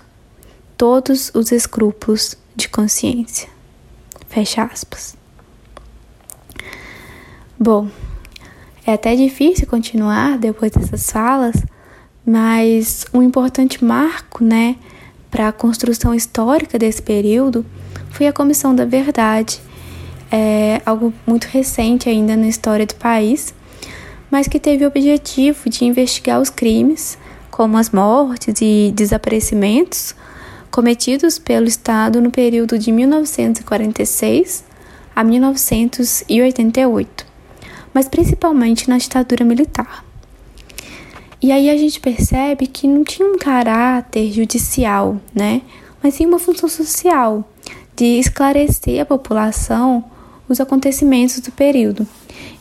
todos 0.77 1.31
os 1.33 1.51
escrúpulos 1.51 2.37
de 2.55 2.69
consciência. 2.69 3.49
Fecha 4.29 4.63
aspas. 4.63 5.18
Bom, 7.61 7.89
é 8.87 8.93
até 8.93 9.17
difícil 9.17 9.67
continuar 9.67 10.37
depois 10.37 10.71
dessas 10.71 11.11
falas, 11.11 11.61
mas 12.25 13.05
um 13.13 13.21
importante 13.21 13.83
marco, 13.83 14.45
né, 14.45 14.77
para 15.29 15.49
a 15.49 15.51
construção 15.51 16.15
histórica 16.15 16.79
desse 16.79 17.01
período 17.01 17.65
foi 18.11 18.27
a 18.27 18.33
Comissão 18.33 18.73
da 18.73 18.85
Verdade, 18.85 19.59
é 20.31 20.81
algo 20.85 21.13
muito 21.27 21.47
recente 21.47 22.07
ainda 22.07 22.37
na 22.37 22.47
história 22.47 22.85
do 22.85 22.95
país, 22.95 23.53
mas 24.31 24.47
que 24.47 24.57
teve 24.57 24.85
o 24.85 24.87
objetivo 24.87 25.69
de 25.69 25.83
investigar 25.83 26.39
os 26.39 26.49
crimes, 26.49 27.17
como 27.51 27.77
as 27.77 27.89
mortes 27.89 28.61
e 28.61 28.93
desaparecimentos 28.95 30.15
cometidos 30.71 31.37
pelo 31.37 31.67
Estado 31.67 32.21
no 32.21 32.31
período 32.31 32.79
de 32.79 32.89
1946 32.89 34.63
a 35.13 35.25
1988 35.25 37.28
mas 37.93 38.07
principalmente 38.07 38.89
na 38.89 38.97
ditadura 38.97 39.43
militar. 39.43 40.03
E 41.41 41.51
aí 41.51 41.69
a 41.69 41.77
gente 41.77 41.99
percebe 41.99 42.67
que 42.67 42.87
não 42.87 43.03
tinha 43.03 43.27
um 43.27 43.37
caráter 43.37 44.31
judicial, 44.31 45.17
né? 45.33 45.61
Mas 46.03 46.15
sim 46.15 46.25
uma 46.25 46.39
função 46.39 46.67
social 46.67 47.47
de 47.95 48.19
esclarecer 48.19 49.01
a 49.01 49.05
população 49.05 50.03
os 50.49 50.59
acontecimentos 50.59 51.39
do 51.39 51.51
período 51.51 52.07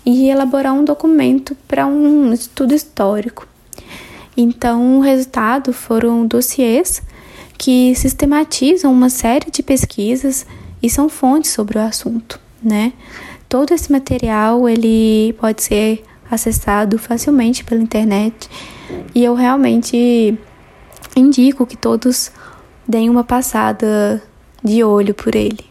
e 0.05 0.29
elaborar 0.29 0.75
um 0.75 0.85
documento 0.85 1.57
para 1.67 1.87
um 1.87 2.33
estudo 2.33 2.75
histórico. 2.75 3.49
Então, 4.37 4.99
o 4.99 5.01
resultado 5.01 5.73
foram 5.73 6.27
dossiês 6.27 7.03
que 7.57 7.95
sistematizam 7.97 8.93
uma 8.93 9.11
série 9.11 9.51
de 9.51 9.63
pesquisas 9.63 10.47
e 10.83 10.89
são 10.89 11.09
fontes 11.09 11.51
sobre 11.51 11.79
o 11.79 11.81
assunto, 11.81 12.39
né? 12.63 12.93
Todo 13.49 13.73
esse 13.73 13.90
material 13.90 14.69
ele 14.69 15.33
pode 15.38 15.62
ser 15.62 16.05
acessado 16.31 16.99
facilmente 16.99 17.64
pela 17.64 17.81
internet 17.81 18.47
e 19.14 19.25
eu 19.25 19.35
realmente 19.35 20.38
indico 21.17 21.67
que 21.67 21.76
todos 21.76 22.31
deem 22.87 23.09
uma 23.09 23.25
passada 23.25 24.23
de 24.62 24.85
olho 24.85 25.14
por 25.14 25.35
ele. 25.35 25.64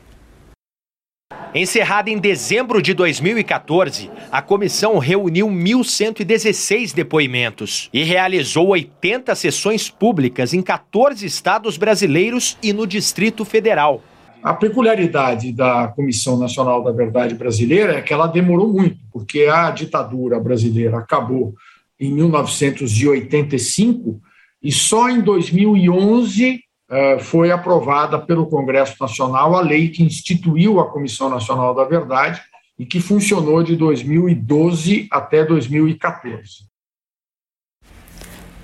Encerrada 1.54 2.10
em 2.10 2.18
dezembro 2.18 2.82
de 2.82 2.96
2014, 2.96 4.10
a 4.32 4.42
comissão 4.42 4.98
reuniu 4.98 5.48
1.116 5.48 6.96
depoimentos 6.96 7.90
e 7.94 8.04
realizou 8.04 8.70
80 8.70 9.36
sessões 9.36 9.88
públicas 9.88 10.52
em 10.52 10.64
14 10.64 11.26
estados 11.26 11.78
brasileiros 11.78 12.58
e 12.62 12.74
no 12.74 12.88
Distrito 12.88 13.46
Federal. 13.46 14.04
A 14.42 14.54
peculiaridade 14.54 15.52
da 15.52 15.90
Comissão 15.90 16.38
Nacional 16.38 16.84
da 16.84 16.92
Verdade 16.92 17.36
Brasileira 17.36 17.94
é 17.94 18.02
que 18.02 18.14
ela 18.14 18.28
demorou 18.28 18.72
muito, 18.72 18.98
porque 19.12 19.46
a 19.46 19.70
ditadura 19.72 20.40
brasileira 20.40 21.00
acabou 21.00 21.56
em 22.00 22.14
1985 22.14 24.22
e 24.62 24.72
só 24.72 25.10
em 25.10 25.22
2011 25.22 26.60
eh, 26.90 27.20
foi 27.20 27.52
aprovada 27.52 28.20
pelo 28.20 28.48
Congresso 28.48 28.96
Nacional 29.00 29.56
a 29.56 29.62
lei 29.62 29.90
que 29.90 30.04
instituiu 30.04 30.80
a 30.80 30.90
Comissão 30.90 31.30
Nacional 31.30 31.74
da 31.74 31.84
Verdade 31.84 32.42
e 32.78 32.86
que 32.86 33.00
funcionou 33.00 33.64
de 33.64 33.76
2012 33.76 35.08
até 35.12 35.44
2014. 35.44 36.68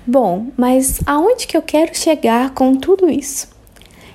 Bom, 0.06 0.52
mas 0.56 1.00
aonde 1.06 1.46
que 1.46 1.56
eu 1.56 1.62
quero 1.62 1.96
chegar 1.96 2.50
com 2.50 2.76
tudo 2.76 3.10
isso? 3.10 3.53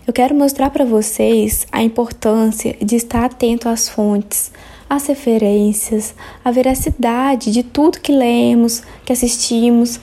Eu 0.09 0.13
quero 0.13 0.33
mostrar 0.33 0.71
para 0.71 0.83
vocês 0.83 1.67
a 1.71 1.83
importância 1.83 2.75
de 2.81 2.95
estar 2.95 3.25
atento 3.25 3.69
às 3.69 3.87
fontes, 3.87 4.51
às 4.89 5.05
referências, 5.05 6.15
à 6.43 6.49
veracidade 6.49 7.51
de 7.51 7.61
tudo 7.61 7.99
que 7.99 8.11
lemos, 8.11 8.81
que 9.05 9.13
assistimos, 9.13 9.99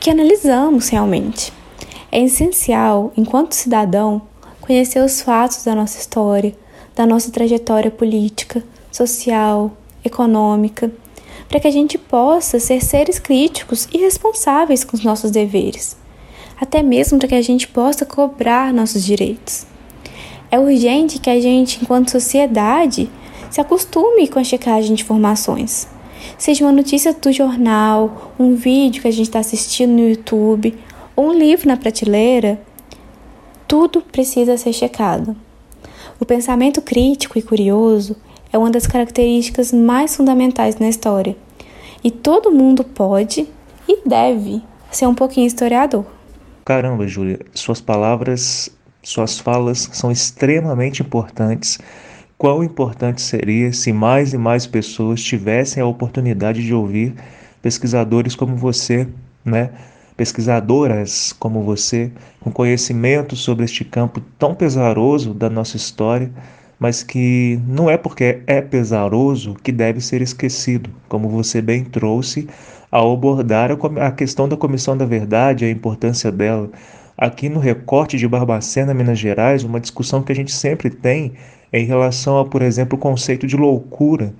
que 0.00 0.08
analisamos 0.08 0.88
realmente. 0.88 1.52
É 2.10 2.20
essencial, 2.22 3.12
enquanto 3.18 3.52
cidadão, 3.52 4.22
conhecer 4.62 5.04
os 5.04 5.20
fatos 5.20 5.62
da 5.62 5.74
nossa 5.74 5.98
história, 5.98 6.56
da 6.96 7.06
nossa 7.06 7.30
trajetória 7.30 7.90
política, 7.90 8.64
social, 8.90 9.76
econômica, 10.02 10.90
para 11.50 11.60
que 11.60 11.68
a 11.68 11.70
gente 11.70 11.98
possa 11.98 12.58
ser 12.58 12.82
seres 12.82 13.18
críticos 13.18 13.88
e 13.92 13.98
responsáveis 13.98 14.84
com 14.84 14.96
os 14.96 15.04
nossos 15.04 15.30
deveres 15.30 16.02
até 16.60 16.82
mesmo 16.82 17.18
para 17.18 17.28
que 17.28 17.34
a 17.34 17.42
gente 17.42 17.68
possa 17.68 18.04
cobrar 18.04 18.72
nossos 18.72 19.04
direitos. 19.04 19.66
É 20.50 20.58
urgente 20.58 21.18
que 21.18 21.30
a 21.30 21.40
gente, 21.40 21.80
enquanto 21.82 22.10
sociedade, 22.10 23.10
se 23.50 23.60
acostume 23.60 24.28
com 24.28 24.38
a 24.38 24.44
checagem 24.44 24.94
de 24.94 25.02
informações. 25.02 25.88
Seja 26.38 26.64
uma 26.64 26.72
notícia 26.72 27.12
do 27.12 27.32
jornal, 27.32 28.32
um 28.38 28.54
vídeo 28.54 29.02
que 29.02 29.08
a 29.08 29.12
gente 29.12 29.26
está 29.26 29.38
assistindo 29.38 29.90
no 29.90 30.08
YouTube 30.08 30.76
ou 31.16 31.30
um 31.30 31.32
livro 31.32 31.68
na 31.68 31.76
prateleira, 31.76 32.60
tudo 33.68 34.00
precisa 34.00 34.56
ser 34.56 34.72
checado. 34.72 35.36
O 36.20 36.24
pensamento 36.24 36.80
crítico 36.80 37.38
e 37.38 37.42
curioso 37.42 38.16
é 38.52 38.58
uma 38.58 38.70
das 38.70 38.86
características 38.86 39.72
mais 39.72 40.14
fundamentais 40.14 40.78
na 40.78 40.88
história, 40.88 41.36
e 42.02 42.10
todo 42.10 42.52
mundo 42.52 42.84
pode 42.84 43.48
e 43.88 44.08
deve 44.08 44.62
ser 44.90 45.06
um 45.06 45.14
pouquinho 45.14 45.46
historiador. 45.46 46.04
Caramba, 46.64 47.06
Júlia, 47.06 47.40
suas 47.52 47.78
palavras, 47.78 48.70
suas 49.02 49.38
falas 49.38 49.86
são 49.92 50.10
extremamente 50.10 51.02
importantes. 51.02 51.78
Quão 52.38 52.64
importante 52.64 53.20
seria 53.20 53.70
se 53.70 53.92
mais 53.92 54.32
e 54.32 54.38
mais 54.38 54.66
pessoas 54.66 55.22
tivessem 55.22 55.82
a 55.82 55.86
oportunidade 55.86 56.64
de 56.64 56.72
ouvir 56.72 57.14
pesquisadores 57.60 58.34
como 58.34 58.56
você, 58.56 59.06
né? 59.44 59.72
Pesquisadoras 60.16 61.34
como 61.38 61.62
você, 61.62 62.10
com 62.40 62.50
conhecimento 62.50 63.36
sobre 63.36 63.66
este 63.66 63.84
campo 63.84 64.22
tão 64.38 64.54
pesaroso 64.54 65.34
da 65.34 65.50
nossa 65.50 65.76
história, 65.76 66.32
mas 66.78 67.02
que 67.02 67.60
não 67.66 67.88
é 67.88 67.96
porque 67.96 68.40
é 68.46 68.60
pesaroso 68.60 69.54
que 69.62 69.72
deve 69.72 70.00
ser 70.00 70.22
esquecido, 70.22 70.90
como 71.08 71.28
você 71.28 71.62
bem 71.62 71.84
trouxe 71.84 72.48
ao 72.90 73.12
abordar 73.12 73.70
a 74.00 74.12
questão 74.12 74.48
da 74.48 74.56
Comissão 74.56 74.96
da 74.96 75.04
Verdade, 75.04 75.64
a 75.64 75.70
importância 75.70 76.30
dela. 76.30 76.70
Aqui 77.18 77.48
no 77.48 77.58
recorte 77.58 78.16
de 78.16 78.26
Barbacena, 78.28 78.94
Minas 78.94 79.18
Gerais, 79.18 79.64
uma 79.64 79.80
discussão 79.80 80.22
que 80.22 80.30
a 80.30 80.34
gente 80.34 80.52
sempre 80.52 80.90
tem 80.90 81.32
em 81.72 81.84
relação 81.84 82.38
a, 82.38 82.44
por 82.44 82.62
exemplo, 82.62 82.96
o 82.96 83.00
conceito 83.00 83.46
de 83.46 83.56
loucura, 83.56 84.32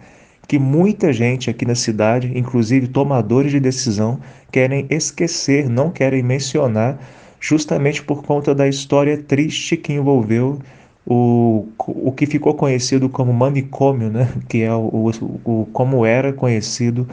que 0.47 0.59
muita 0.59 1.13
gente 1.13 1.51
aqui 1.51 1.65
na 1.65 1.75
cidade, 1.75 2.31
inclusive 2.37 2.87
tomadores 2.87 3.51
de 3.51 3.59
decisão, 3.59 4.21
querem 4.53 4.87
esquecer, 4.89 5.69
não 5.69 5.91
querem 5.91 6.23
mencionar, 6.23 6.99
justamente 7.41 8.03
por 8.03 8.23
conta 8.23 8.55
da 8.55 8.69
história 8.69 9.17
triste 9.17 9.77
que 9.77 9.93
envolveu 9.93 10.61
o, 11.07 11.67
o 11.79 12.13
que 12.13 12.27
ficou 12.27 12.55
conhecido 12.55 13.09
como 13.09 13.33
manicômio, 13.33 14.11
né? 14.11 14.29
que 14.49 14.63
é 14.63 14.73
o, 14.73 15.11
o, 15.21 15.41
o 15.45 15.67
como 15.73 16.07
era 16.07 16.33
conhecido 16.33 17.09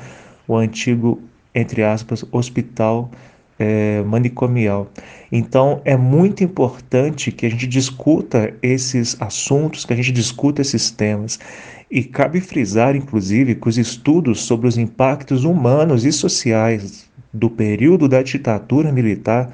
o 0.47 0.55
antigo 0.55 1.21
entre 1.53 1.83
aspas, 1.83 2.23
hospital 2.31 3.11
é, 3.59 4.01
manicomial. 4.03 4.89
Então, 5.31 5.81
é 5.85 5.95
muito 5.95 6.43
importante 6.43 7.31
que 7.31 7.45
a 7.45 7.49
gente 7.49 7.67
discuta 7.67 8.53
esses 8.61 9.15
assuntos, 9.21 9.85
que 9.85 9.93
a 9.93 9.95
gente 9.95 10.11
discuta 10.11 10.61
esses 10.61 10.89
temas. 10.89 11.39
E 11.89 12.03
cabe 12.03 12.39
frisar, 12.39 12.95
inclusive, 12.95 13.55
que 13.55 13.67
os 13.67 13.77
estudos 13.77 14.41
sobre 14.41 14.67
os 14.67 14.77
impactos 14.77 15.43
humanos 15.43 16.05
e 16.05 16.11
sociais 16.11 17.09
do 17.33 17.49
período 17.49 18.07
da 18.07 18.21
ditadura 18.21 18.91
militar 18.91 19.51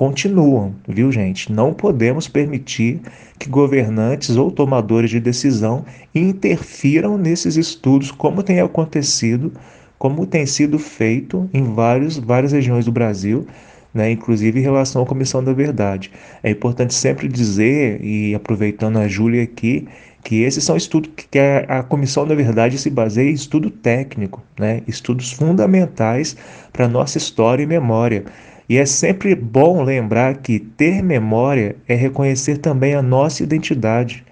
continuam, 0.00 0.74
viu, 0.88 1.12
gente? 1.12 1.52
Não 1.52 1.74
podemos 1.74 2.26
permitir 2.26 3.02
que 3.38 3.50
governantes 3.50 4.34
ou 4.34 4.50
tomadores 4.50 5.10
de 5.10 5.20
decisão 5.20 5.84
interfiram 6.14 7.18
nesses 7.18 7.54
estudos, 7.54 8.10
como 8.10 8.42
tem 8.42 8.60
acontecido 8.60 9.52
como 9.98 10.24
tem 10.24 10.46
sido 10.46 10.78
feito 10.78 11.50
em 11.52 11.74
vários, 11.74 12.16
várias 12.16 12.52
regiões 12.52 12.86
do 12.86 12.90
Brasil, 12.90 13.46
né, 13.92 14.10
inclusive 14.10 14.58
em 14.58 14.62
relação 14.62 15.02
à 15.02 15.06
Comissão 15.06 15.44
da 15.44 15.52
Verdade. 15.52 16.10
É 16.42 16.48
importante 16.48 16.94
sempre 16.94 17.28
dizer, 17.28 18.02
e 18.02 18.34
aproveitando 18.34 18.96
a 18.96 19.06
Júlia 19.06 19.42
aqui, 19.42 19.86
que 20.24 20.42
esses 20.42 20.64
são 20.64 20.78
estudos 20.78 21.10
que 21.30 21.38
a, 21.38 21.82
Comissão 21.82 22.26
da 22.26 22.34
Verdade 22.34 22.78
se 22.78 22.88
baseia 22.88 23.30
em 23.30 23.34
estudo 23.34 23.70
técnico, 23.70 24.42
né, 24.58 24.80
estudos 24.88 25.32
fundamentais 25.32 26.34
para 26.72 26.86
a 26.86 26.88
nossa 26.88 27.18
história 27.18 27.62
e 27.62 27.66
memória. 27.66 28.24
E 28.70 28.78
é 28.78 28.86
sempre 28.86 29.34
bom 29.34 29.82
lembrar 29.82 30.36
que 30.36 30.60
ter 30.60 31.02
memória 31.02 31.74
é 31.88 31.94
reconhecer 31.96 32.58
também 32.58 32.94
a 32.94 33.02
nossa 33.02 33.42
identidade. 33.42 34.24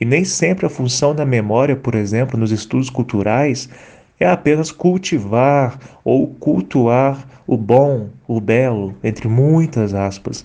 E 0.00 0.04
nem 0.04 0.24
sempre 0.24 0.66
a 0.66 0.68
função 0.68 1.14
da 1.14 1.24
memória, 1.24 1.76
por 1.76 1.94
exemplo, 1.94 2.36
nos 2.36 2.50
estudos 2.50 2.90
culturais, 2.90 3.68
é 4.18 4.26
apenas 4.26 4.72
cultivar 4.72 5.78
ou 6.02 6.26
cultuar 6.26 7.24
o 7.46 7.56
bom, 7.56 8.08
o 8.26 8.40
belo, 8.40 8.96
entre 9.04 9.28
muitas 9.28 9.94
aspas. 9.94 10.44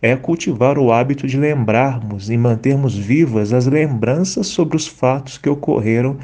É 0.00 0.14
cultivar 0.14 0.78
o 0.78 0.92
hábito 0.92 1.26
de 1.26 1.36
lembrarmos 1.36 2.30
e 2.30 2.36
mantermos 2.36 2.96
vivas 2.96 3.52
as 3.52 3.66
lembranças 3.66 4.46
sobre 4.46 4.76
os 4.76 4.86
fatos 4.86 5.36
que 5.36 5.48
ocorreram 5.48 6.16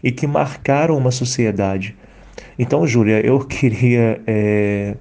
e 0.00 0.12
que 0.12 0.28
marcaram 0.28 0.96
uma 0.96 1.10
sociedade. 1.10 1.96
Então, 2.56 2.86
Júlia, 2.86 3.20
eu 3.26 3.40
queria 3.44 4.20
é, 4.24 4.94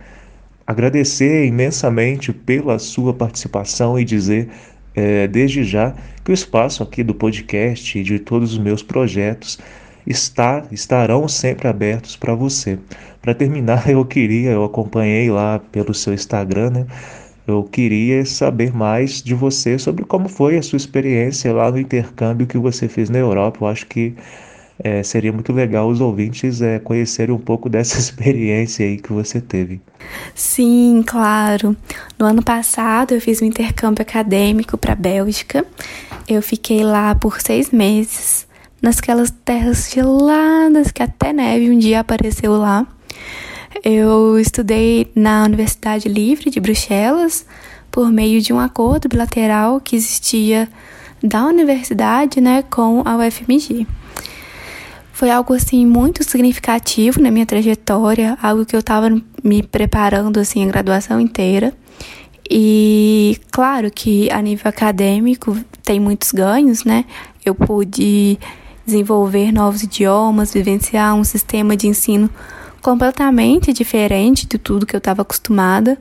agradecer 0.72 1.46
imensamente 1.46 2.34
pela 2.34 2.80
sua 2.80 3.14
participação 3.14 4.00
e 4.00 4.04
dizer 4.04 4.50
é, 4.96 5.28
desde 5.28 5.64
já 5.64 5.94
que 6.24 6.32
o 6.32 6.34
espaço 6.34 6.84
aqui 6.84 7.04
do 7.04 7.14
podcast 7.14 7.98
e 7.98 8.04
de 8.04 8.20
todos 8.20 8.54
os 8.54 8.60
meus 8.60 8.84
projetos 8.84 9.60
está, 10.06 10.64
estarão 10.72 11.28
sempre 11.28 11.68
abertos 11.68 12.16
para 12.16 12.34
você. 12.34 12.78
Para 13.22 13.34
terminar, 13.34 13.88
eu 13.90 14.04
queria, 14.06 14.52
eu 14.52 14.64
acompanhei 14.64 15.30
lá 15.30 15.60
pelo 15.72 15.94
seu 15.94 16.14
Instagram, 16.14 16.72
né? 16.72 16.88
Eu 17.48 17.64
queria 17.64 18.24
saber 18.26 18.72
mais 18.74 19.22
de 19.22 19.34
você 19.34 19.78
sobre 19.78 20.06
como 20.06 20.30
foi 20.30 20.58
a 20.58 20.62
sua 20.62 20.78
experiência 20.78 21.52
lá 21.52 21.72
no 21.72 21.80
intercâmbio 21.80 22.48
que 22.48 22.58
você 22.58 22.88
fez 22.88 23.10
na 23.10 23.18
Europa. 23.18 23.60
Eu 23.62 23.68
acho 23.68 23.88
que 23.88 24.16
é, 24.80 25.04
seria 25.04 25.32
muito 25.32 25.54
legal 25.54 25.88
os 25.88 26.02
ouvintes 26.02 26.62
é, 26.62 26.80
conhecerem 26.80 27.34
um 27.34 27.40
pouco 27.40 27.68
dessa 27.70 27.98
experiência 27.98 28.86
aí 28.86 28.98
que 28.98 29.12
você 29.12 29.40
teve. 29.40 29.82
Sim, 30.34 31.04
claro. 31.06 31.76
No 32.18 32.26
ano 32.26 32.44
passado 32.44 33.14
eu 33.14 33.22
fiz 33.22 33.42
um 33.42 33.46
intercâmbio 33.46 34.02
acadêmico 34.02 34.78
para 34.78 34.94
a 34.94 34.96
Bélgica. 34.96 35.66
Eu 36.28 36.42
fiquei 36.42 36.84
lá 36.84 37.14
por 37.16 37.42
seis 37.42 37.72
meses, 37.72 38.48
nasquelas 38.82 39.32
terras 39.44 39.92
geladas 39.92 40.92
que 40.92 41.04
até 41.04 41.34
neve 41.34 41.70
um 41.70 41.78
dia 41.78 42.00
apareceu 42.00 42.54
lá. 42.58 42.86
Eu 43.84 44.38
estudei 44.40 45.12
na 45.16 45.46
Universidade 45.46 46.08
Livre 46.08 46.50
de 46.50 46.60
Bruxelas 46.60 47.46
por 47.90 48.12
meio 48.12 48.42
de 48.42 48.54
um 48.54 48.60
acordo 48.60 49.10
bilateral 49.10 49.80
que 49.82 49.96
existia 49.96 50.68
da 51.24 51.46
universidade, 51.46 52.42
né, 52.42 52.64
com 52.64 53.04
a 53.06 53.18
UFMG. 53.18 53.86
Foi 55.22 55.30
algo 55.30 55.54
assim 55.54 55.86
muito 55.86 56.24
significativo 56.24 57.22
na 57.22 57.30
minha 57.30 57.46
trajetória, 57.46 58.36
algo 58.42 58.66
que 58.66 58.76
eu 58.76 58.80
estava 58.80 59.08
me 59.44 59.62
preparando 59.62 60.40
assim 60.40 60.64
a 60.64 60.66
graduação 60.66 61.20
inteira. 61.20 61.72
E 62.50 63.40
claro 63.52 63.92
que 63.92 64.32
a 64.32 64.42
nível 64.42 64.68
acadêmico 64.68 65.56
tem 65.84 66.00
muitos 66.00 66.32
ganhos, 66.32 66.84
né? 66.84 67.06
Eu 67.46 67.54
pude 67.54 68.40
desenvolver 68.84 69.52
novos 69.52 69.84
idiomas, 69.84 70.56
vivenciar 70.56 71.14
um 71.14 71.24
sistema 71.24 71.78
de 71.78 71.86
ensino 71.86 72.28
completamente 72.82 73.72
diferente 73.72 74.48
de 74.48 74.58
tudo 74.58 74.88
que 74.88 74.96
eu 74.96 74.98
estava 74.98 75.22
acostumada, 75.22 76.00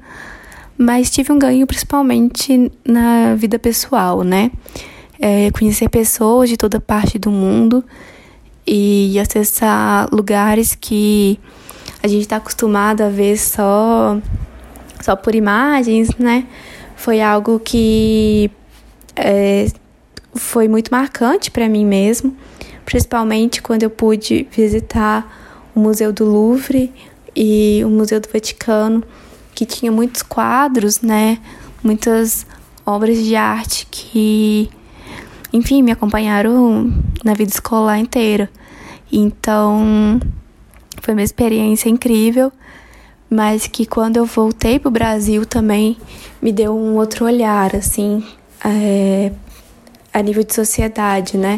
mas 0.79 1.11
tive 1.11 1.31
um 1.31 1.39
ganho 1.39 1.67
principalmente 1.67 2.73
na 2.83 3.35
vida 3.35 3.59
pessoal, 3.59 4.25
né? 4.25 4.51
É, 5.21 5.51
conhecer 5.51 5.91
pessoas 5.91 6.49
de 6.49 6.57
toda 6.57 6.81
parte 6.81 7.19
do 7.19 7.31
mundo 7.31 7.85
e 8.73 9.19
acessar 9.19 10.09
lugares 10.13 10.77
que 10.81 11.41
a 12.01 12.07
gente 12.07 12.21
está 12.21 12.37
acostumado 12.37 13.01
a 13.01 13.09
ver 13.09 13.37
só, 13.37 14.17
só 15.01 15.17
por 15.17 15.35
imagens, 15.35 16.15
né? 16.17 16.47
Foi 16.95 17.21
algo 17.21 17.59
que 17.59 18.49
é, 19.17 19.67
foi 20.37 20.69
muito 20.69 20.89
marcante 20.93 21.51
para 21.51 21.69
mim 21.69 21.85
mesmo, 21.85 22.37
principalmente 22.85 23.61
quando 23.61 23.83
eu 23.83 23.91
pude 23.91 24.47
visitar 24.53 25.69
o 25.75 25.81
Museu 25.81 26.13
do 26.13 26.25
Louvre 26.25 26.93
e 27.35 27.83
o 27.85 27.89
Museu 27.89 28.21
do 28.21 28.29
Vaticano, 28.33 29.03
que 29.53 29.67
tinha 29.67 29.91
muitos 29.91 30.23
quadros, 30.23 31.01
né? 31.01 31.39
Muitas 31.83 32.47
obras 32.87 33.19
de 33.19 33.35
arte 33.35 33.89
que, 33.91 34.71
enfim, 35.53 35.83
me 35.83 35.91
acompanharam 35.91 36.95
na 37.25 37.35
vida 37.35 37.51
escolar 37.51 37.99
inteira. 37.99 38.49
Então, 39.13 40.21
foi 41.03 41.15
uma 41.15 41.23
experiência 41.23 41.89
incrível, 41.89 42.53
mas 43.29 43.67
que 43.67 43.87
quando 43.87 44.17
eu 44.17 44.25
voltei 44.25 44.79
para 44.79 44.89
o 44.89 44.93
Brasil 44.93 45.45
também 45.45 45.97
me 46.41 46.53
deu 46.53 46.77
um 46.77 46.97
outro 46.97 47.25
olhar, 47.25 47.75
assim, 47.75 48.25
é, 48.65 49.33
a 50.13 50.23
nível 50.23 50.43
de 50.43 50.55
sociedade, 50.55 51.37
né? 51.37 51.57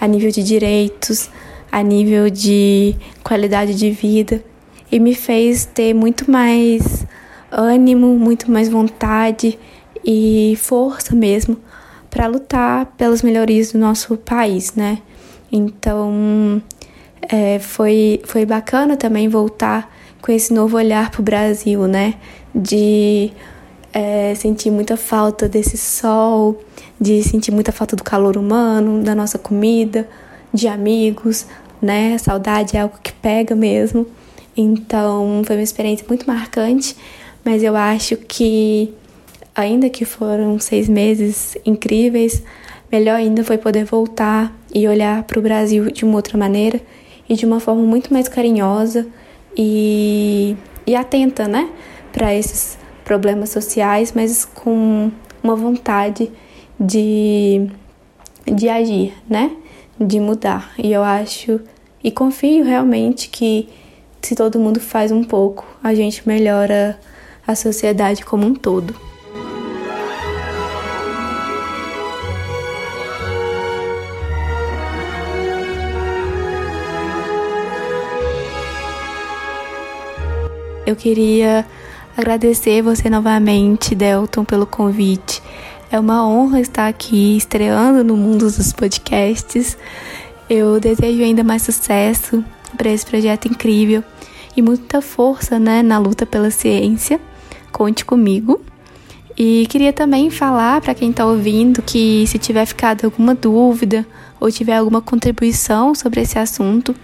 A 0.00 0.06
nível 0.06 0.30
de 0.30 0.42
direitos, 0.42 1.30
a 1.70 1.82
nível 1.82 2.28
de 2.28 2.96
qualidade 3.22 3.74
de 3.74 3.90
vida, 3.90 4.42
e 4.90 4.98
me 4.98 5.14
fez 5.14 5.64
ter 5.64 5.94
muito 5.94 6.30
mais 6.30 7.06
ânimo, 7.50 8.18
muito 8.18 8.50
mais 8.50 8.68
vontade 8.68 9.58
e 10.04 10.56
força 10.60 11.14
mesmo 11.14 11.56
para 12.10 12.26
lutar 12.26 12.86
pelas 12.98 13.22
melhorias 13.22 13.72
do 13.72 13.78
nosso 13.78 14.16
país, 14.16 14.74
né? 14.74 14.98
Então, 15.50 16.60
é, 17.28 17.58
foi, 17.58 18.20
foi 18.24 18.44
bacana 18.44 18.96
também 18.96 19.28
voltar 19.28 19.92
com 20.20 20.30
esse 20.30 20.52
novo 20.52 20.76
olhar 20.76 21.10
para 21.10 21.20
o 21.20 21.24
Brasil, 21.24 21.86
né? 21.86 22.14
De 22.54 23.32
é, 23.92 24.34
sentir 24.34 24.70
muita 24.70 24.96
falta 24.96 25.48
desse 25.48 25.76
sol, 25.76 26.62
de 27.00 27.22
sentir 27.22 27.50
muita 27.50 27.72
falta 27.72 27.96
do 27.96 28.04
calor 28.04 28.36
humano, 28.36 29.02
da 29.02 29.14
nossa 29.14 29.38
comida, 29.38 30.08
de 30.52 30.68
amigos, 30.68 31.46
né? 31.80 32.16
Saudade 32.18 32.76
é 32.76 32.80
algo 32.80 32.98
que 33.02 33.12
pega 33.12 33.54
mesmo. 33.54 34.06
Então, 34.56 35.42
foi 35.46 35.56
uma 35.56 35.62
experiência 35.62 36.04
muito 36.08 36.26
marcante, 36.26 36.96
mas 37.44 37.62
eu 37.62 37.74
acho 37.74 38.16
que, 38.16 38.92
ainda 39.54 39.88
que 39.88 40.04
foram 40.04 40.58
seis 40.60 40.88
meses 40.88 41.56
incríveis, 41.64 42.42
melhor 42.90 43.16
ainda 43.16 43.42
foi 43.42 43.56
poder 43.56 43.84
voltar 43.84 44.54
e 44.74 44.86
olhar 44.86 45.22
para 45.24 45.38
o 45.38 45.42
Brasil 45.42 45.90
de 45.90 46.04
uma 46.04 46.16
outra 46.16 46.36
maneira 46.36 46.80
e 47.28 47.34
de 47.34 47.46
uma 47.46 47.60
forma 47.60 47.82
muito 47.82 48.12
mais 48.12 48.28
carinhosa 48.28 49.06
e, 49.56 50.56
e 50.86 50.94
atenta, 50.94 51.46
né, 51.46 51.70
para 52.12 52.34
esses 52.34 52.78
problemas 53.04 53.50
sociais, 53.50 54.12
mas 54.14 54.44
com 54.44 55.10
uma 55.42 55.56
vontade 55.56 56.30
de, 56.78 57.68
de 58.46 58.68
agir, 58.68 59.14
né, 59.28 59.50
de 59.98 60.20
mudar. 60.20 60.72
E 60.78 60.92
eu 60.92 61.02
acho 61.02 61.60
e 62.02 62.10
confio 62.10 62.64
realmente 62.64 63.28
que 63.28 63.68
se 64.20 64.34
todo 64.34 64.58
mundo 64.58 64.80
faz 64.80 65.12
um 65.12 65.22
pouco, 65.22 65.66
a 65.82 65.94
gente 65.94 66.26
melhora 66.26 66.98
a 67.46 67.54
sociedade 67.54 68.24
como 68.24 68.46
um 68.46 68.54
todo. 68.54 68.94
Eu 80.84 80.96
queria 80.96 81.64
agradecer 82.16 82.82
você 82.82 83.08
novamente, 83.08 83.94
Delton, 83.94 84.44
pelo 84.44 84.66
convite. 84.66 85.40
É 85.90 85.98
uma 85.98 86.26
honra 86.26 86.60
estar 86.60 86.88
aqui 86.88 87.36
estreando 87.36 88.02
no 88.02 88.16
mundo 88.16 88.50
dos 88.50 88.72
podcasts. 88.72 89.76
Eu 90.50 90.80
desejo 90.80 91.22
ainda 91.22 91.44
mais 91.44 91.62
sucesso 91.62 92.44
para 92.76 92.90
esse 92.90 93.06
projeto 93.06 93.46
incrível 93.46 94.02
e 94.56 94.62
muita 94.62 95.00
força 95.00 95.58
né, 95.58 95.82
na 95.82 95.98
luta 95.98 96.26
pela 96.26 96.50
ciência. 96.50 97.20
Conte 97.70 98.04
comigo. 98.04 98.60
E 99.38 99.66
queria 99.68 99.92
também 99.92 100.30
falar 100.30 100.80
para 100.80 100.94
quem 100.94 101.10
está 101.10 101.24
ouvindo 101.24 101.80
que 101.80 102.26
se 102.26 102.38
tiver 102.38 102.66
ficado 102.66 103.04
alguma 103.04 103.34
dúvida 103.34 104.04
ou 104.40 104.50
tiver 104.50 104.76
alguma 104.76 105.00
contribuição 105.00 105.94
sobre 105.94 106.20
esse 106.20 106.38
assunto, 106.38 106.94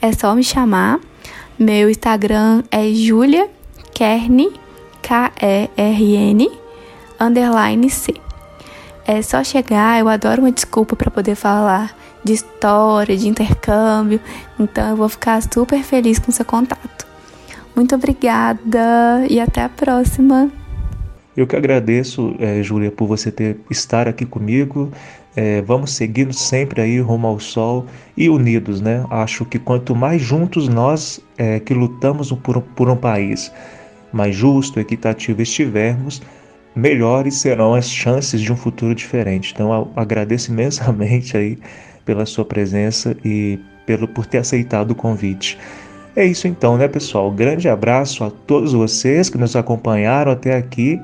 é 0.00 0.12
só 0.12 0.34
me 0.34 0.44
chamar. 0.44 1.00
Meu 1.58 1.88
Instagram 1.88 2.64
é 2.68 2.92
Julia 2.92 3.48
Kern, 3.94 4.50
K-E-R-N, 5.00 6.50
underline 7.20 7.88
C. 7.88 8.12
É 9.06 9.22
só 9.22 9.44
chegar, 9.44 10.00
eu 10.00 10.08
adoro 10.08 10.42
uma 10.42 10.50
desculpa 10.50 10.96
para 10.96 11.12
poder 11.12 11.36
falar 11.36 11.96
de 12.24 12.32
história, 12.32 13.16
de 13.16 13.28
intercâmbio, 13.28 14.20
então 14.58 14.90
eu 14.90 14.96
vou 14.96 15.08
ficar 15.08 15.40
super 15.42 15.80
feliz 15.84 16.18
com 16.18 16.32
seu 16.32 16.44
contato. 16.44 17.06
Muito 17.76 17.94
obrigada 17.94 19.24
e 19.30 19.38
até 19.38 19.62
a 19.62 19.68
próxima! 19.68 20.50
Eu 21.36 21.46
que 21.46 21.54
agradeço, 21.54 22.34
é, 22.40 22.62
Júlia, 22.64 22.90
por 22.90 23.06
você 23.06 23.30
ter 23.30 23.58
estar 23.70 24.08
aqui 24.08 24.24
comigo. 24.24 24.90
É, 25.36 25.60
vamos 25.62 25.92
seguindo 25.92 26.32
sempre 26.32 26.80
aí 26.80 27.00
rumo 27.00 27.26
ao 27.26 27.40
sol 27.40 27.86
e 28.16 28.28
unidos, 28.28 28.80
né? 28.80 29.04
Acho 29.10 29.44
que 29.44 29.58
quanto 29.58 29.94
mais 29.94 30.22
juntos 30.22 30.68
nós 30.68 31.20
é, 31.36 31.58
que 31.58 31.74
lutamos 31.74 32.30
por, 32.32 32.60
por 32.60 32.88
um 32.88 32.96
país 32.96 33.50
mais 34.12 34.36
justo, 34.36 34.78
equitativo 34.78 35.42
estivermos, 35.42 36.22
melhores 36.74 37.34
serão 37.34 37.74
as 37.74 37.90
chances 37.90 38.40
de 38.40 38.52
um 38.52 38.56
futuro 38.56 38.94
diferente. 38.94 39.52
Então, 39.52 39.90
agradeço 39.96 40.52
imensamente 40.52 41.36
aí 41.36 41.58
pela 42.04 42.24
sua 42.24 42.44
presença 42.44 43.16
e 43.24 43.58
pelo 43.86 44.06
por 44.06 44.24
ter 44.24 44.38
aceitado 44.38 44.92
o 44.92 44.94
convite. 44.94 45.58
É 46.16 46.24
isso 46.24 46.46
então, 46.46 46.76
né, 46.76 46.86
pessoal? 46.86 47.30
Grande 47.30 47.68
abraço 47.68 48.22
a 48.22 48.30
todos 48.30 48.72
vocês 48.72 49.28
que 49.28 49.36
nos 49.36 49.56
acompanharam 49.56 50.30
até 50.30 50.56
aqui. 50.56 51.00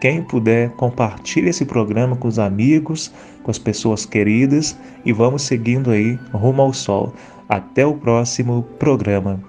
Quem 0.00 0.22
puder, 0.22 0.70
compartilhe 0.70 1.48
esse 1.48 1.64
programa 1.64 2.16
com 2.16 2.26
os 2.26 2.38
amigos, 2.38 3.12
com 3.48 3.50
as 3.50 3.58
pessoas 3.58 4.04
queridas 4.04 4.76
e 5.06 5.10
vamos 5.10 5.40
seguindo 5.40 5.90
aí 5.90 6.18
rumo 6.34 6.60
ao 6.60 6.74
sol. 6.74 7.14
Até 7.48 7.86
o 7.86 7.94
próximo 7.94 8.62
programa. 8.78 9.40